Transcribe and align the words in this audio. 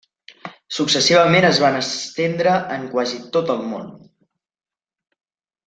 Successivament 0.77 1.47
es 1.49 1.59
van 1.65 1.77
estendre 1.81 2.55
en 2.79 2.89
quasi 2.95 3.21
tot 3.37 3.55
el 3.57 3.63
món. 3.77 3.87